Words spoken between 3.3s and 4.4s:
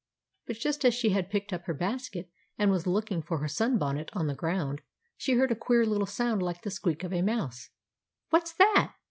her sun bonnet on the